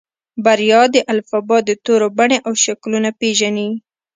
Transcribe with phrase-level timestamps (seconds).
[0.43, 3.69] بريا د الفبا د تورو بڼې او شکلونه پېژني.